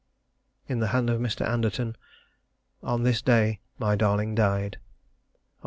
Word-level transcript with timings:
In 0.67 0.79
the 0.79 0.87
hand 0.87 1.11
of 1.11 1.21
Mr. 1.21 1.47
Anderton. 1.47 1.95
This 2.83 3.21
day 3.21 3.59
my 3.77 3.95
darling 3.95 4.33
died. 4.33 4.79
Oct. 4.81 5.49